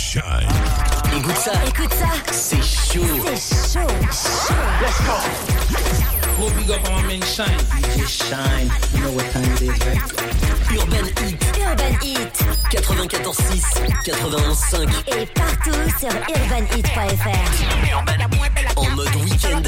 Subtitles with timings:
[0.00, 0.22] Shine.
[1.14, 1.52] Écoute ça.
[1.66, 2.06] Écoute ça.
[2.32, 3.02] C'est chaud.
[3.36, 3.86] C'est chaud.
[4.10, 4.54] Chaud.
[4.80, 5.16] Let's go.
[6.58, 7.58] Big up on my man Shine.
[7.82, 8.70] DJ Shine.
[8.94, 10.00] You know what time it is, right?
[10.72, 11.38] Urban Heat.
[11.60, 12.34] Urban Heat.
[12.70, 13.62] 94.6.
[14.02, 14.88] 91.5.
[15.16, 17.48] Et partout sur urbanheat.fr.
[18.76, 19.62] En mode week-end.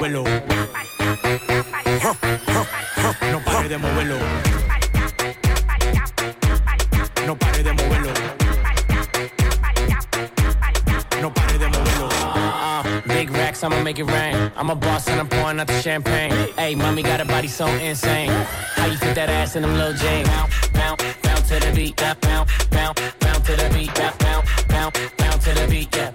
[0.00, 0.24] No
[3.44, 4.18] pare de moverlo.
[7.26, 8.12] No pare de moverlo.
[11.20, 12.08] No pare de moverlo.
[12.08, 14.50] Uh, big racks, I'ma make it rain.
[14.56, 16.32] I'm a boss and I'm pouring out the champagne.
[16.56, 18.30] Hey, mommy got a body so insane.
[18.76, 20.26] How you fit that ass in them little jeans?
[20.28, 24.16] Bounce, bounce, bounce to the beat, bounce, bounce, bounce to the beat, bounce,
[24.66, 26.10] bounce, bounce to the beat, yeah,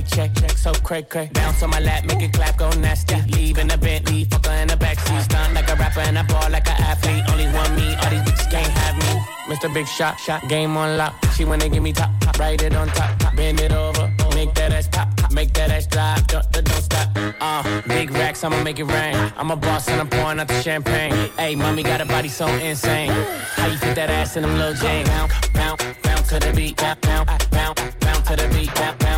[0.00, 1.30] paycheck, check so cray cray.
[1.32, 3.20] Bounce on my lap, make it clap, go nasty.
[3.32, 5.22] Leave in the Bentley, fucker in the backseat.
[5.22, 7.24] Stunt like a rapper and I ball like an athlete.
[7.30, 9.20] Only one me, all these bitches can't have me.
[9.52, 9.72] Mr.
[9.72, 11.14] Big Shot, shot, game on lock.
[11.34, 13.34] She wanna give me top, top, write it on top, top.
[13.34, 17.08] bend it over, make that ass pop, pop, make that ass drop, don't, don't stop.
[17.40, 19.14] Uh, big racks, I'ma make it rain.
[19.36, 21.12] I'm a boss and I'm pouring out the champagne.
[21.36, 23.10] Hey, mommy got a body so insane.
[23.56, 25.08] How you fit that ass in them little jeans?
[25.08, 27.00] Bounce, bounce, bounce to the beat, bounce,
[27.48, 29.09] bounce, bounce, to the beat, bounce,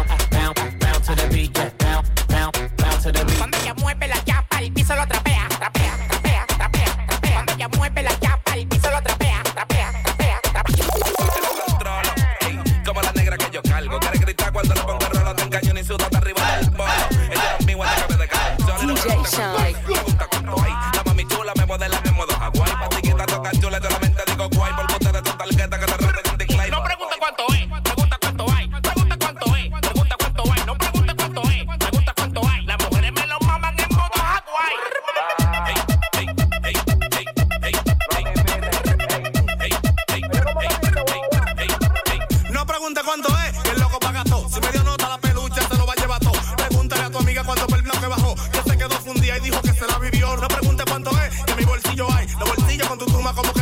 [52.92, 53.61] con tu tumba como que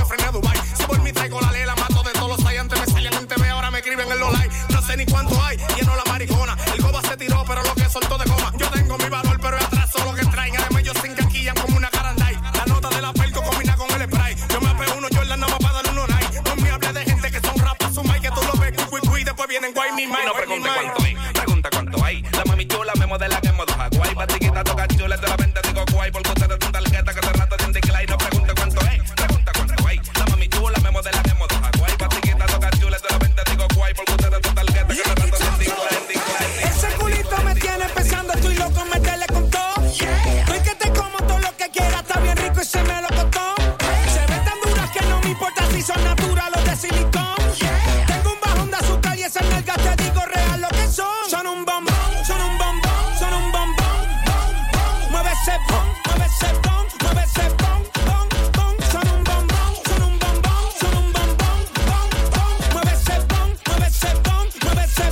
[55.54, 58.74] ese mueve ese bom, mueve ese bom, bom, bom.
[58.90, 62.02] Son un bombón, son un bombón, son un bombón, bom,
[62.34, 62.72] bom.
[62.72, 65.10] Mueve ese bom, mueve ese bom, mueve ese.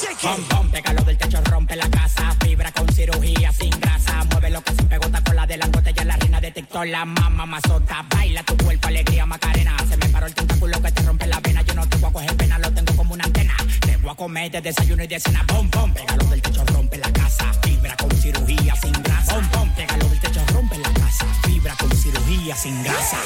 [0.00, 0.48] Shake Pom, it.
[0.48, 2.34] pom, pégalo del techo, rompe la casa.
[2.42, 4.24] Fibra con cirugía sin grasa.
[4.30, 5.92] Mueve lo que sin pegota con la de langote.
[5.92, 8.04] Ya la reina detectó la mamá mazota.
[8.08, 9.76] Baila tu cuerpo, alegría, macarena.
[9.88, 11.62] Se me paró el tentáculo que te rompe la vena.
[11.62, 12.79] Yo no te voy a coger pena, lo tengo
[14.16, 15.44] voy a desayuno y de cena.
[15.46, 17.52] Pom, pom, pégalo del techo, rompe la casa.
[17.62, 19.34] Fibra con cirugía sin grasa.
[19.34, 21.26] Pom, pom, pégalo del techo, rompe la casa.
[21.44, 23.18] Fibra con cirugía sin grasa.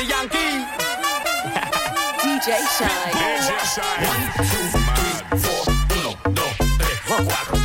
[0.00, 0.38] Daddy Yankee.
[2.20, 2.88] DJ Shynn.
[3.12, 4.00] DJ Shynn.
[4.08, 4.64] One, two,
[4.96, 5.62] three, four.
[5.98, 7.59] Uno, dos, tres, cuatro.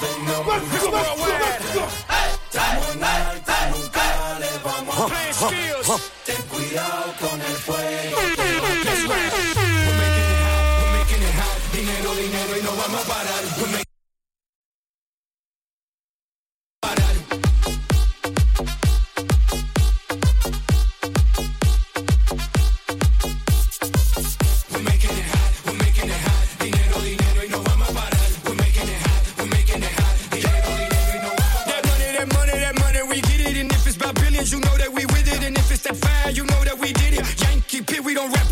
[0.00, 0.44] they know.
[0.46, 1.84] Let's go, let's go, let's go.
[4.38, 5.08] Le vamos a.
[6.24, 8.20] Ten cuidado con el fuego.
[10.98, 11.24] Making.
[11.72, 13.87] Dinero, dinero y no vamos a parar.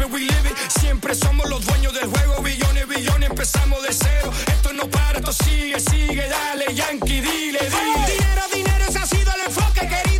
[0.04, 0.56] We live it.
[0.80, 2.40] Siempre somos los dueños del juego.
[2.42, 4.30] Billones, billones, empezamos de cero.
[4.46, 6.28] Esto no para, esto sigue, sigue.
[6.28, 8.12] Dale, Yankee, dile, dile.
[8.12, 9.88] Dinero, dinero, ese ha sido el enfoque.
[9.88, 10.15] Querido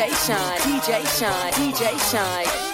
[0.00, 2.69] DJ Shynn, DJ Shynn, DJ Shynn.